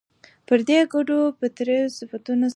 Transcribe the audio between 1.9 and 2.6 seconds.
صفتونو سربېره